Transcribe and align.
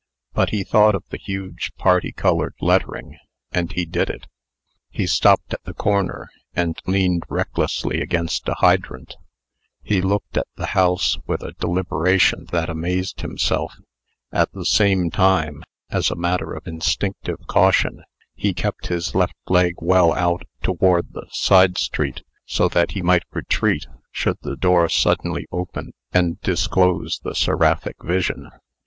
But 0.33 0.49
he 0.49 0.63
thought 0.63 0.95
of 0.95 1.03
the 1.09 1.19
huge 1.19 1.73
parti 1.77 2.11
colored 2.11 2.55
lettering, 2.59 3.19
and 3.51 3.71
he 3.71 3.85
did 3.85 4.09
it. 4.09 4.25
He 4.89 5.05
stopped 5.05 5.53
at 5.53 5.63
the 5.65 5.75
corner, 5.75 6.27
and 6.55 6.81
leaned 6.87 7.21
recklessly 7.29 8.01
against 8.01 8.49
a 8.49 8.55
hydrant. 8.55 9.15
He 9.83 10.01
looked 10.01 10.37
at 10.37 10.47
the 10.55 10.65
house 10.73 11.19
with 11.27 11.43
a 11.43 11.51
deliberation 11.51 12.45
that 12.51 12.67
amazed 12.67 13.21
himself. 13.21 13.75
At 14.31 14.51
the 14.53 14.65
same 14.65 15.11
time, 15.11 15.61
as 15.91 16.09
a 16.09 16.15
matter 16.15 16.51
of 16.53 16.65
instinctive 16.65 17.45
caution, 17.45 18.01
he 18.33 18.55
kept 18.55 18.87
his 18.87 19.13
left 19.13 19.35
leg 19.49 19.75
well 19.81 20.13
out 20.15 20.41
toward 20.63 21.13
the 21.13 21.27
side 21.29 21.77
street, 21.77 22.23
so 22.47 22.67
that 22.69 22.93
he 22.93 23.03
might 23.03 23.25
retreat, 23.33 23.85
should 24.11 24.37
the 24.41 24.55
door 24.55 24.89
suddenly 24.89 25.45
open 25.51 25.93
and 26.11 26.41
disclose 26.41 27.19
the 27.23 27.35
seraphic 27.35 27.97
vision. 28.03 28.49